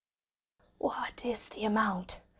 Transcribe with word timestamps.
"What 0.79 1.23
is 1.25 1.49
the 1.49 1.63
amount?" 1.65 2.17